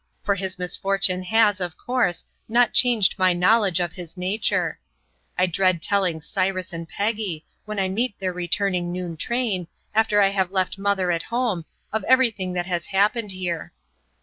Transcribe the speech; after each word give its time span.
For 0.23 0.33
his 0.33 0.57
misfortune 0.57 1.21
has, 1.25 1.61
of 1.61 1.77
course, 1.77 2.25
not 2.49 2.73
changed 2.73 3.19
my 3.19 3.33
knowledge 3.33 3.79
of 3.79 3.93
his 3.93 4.17
nature. 4.17 4.79
I 5.37 5.45
dread 5.45 5.79
telling 5.79 6.21
Cyrus 6.21 6.73
and 6.73 6.89
Peggy, 6.89 7.45
when 7.65 7.77
I 7.77 7.87
meet 7.87 8.17
their 8.17 8.33
returning 8.33 8.91
noon 8.91 9.15
train, 9.15 9.67
after 9.93 10.19
I 10.19 10.29
have 10.29 10.49
left 10.49 10.79
mother 10.79 11.11
at 11.11 11.21
home, 11.29 11.65
of 11.93 12.03
everything 12.05 12.53
that 12.53 12.65
has 12.65 12.87
happened 12.87 13.29
here. 13.31 13.73